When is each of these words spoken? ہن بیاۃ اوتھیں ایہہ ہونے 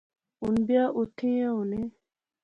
ہن 0.41 0.55
بیاۃ 0.67 0.85
اوتھیں 0.95 1.33
ایہہ 1.37 1.49
ہونے 1.55 1.81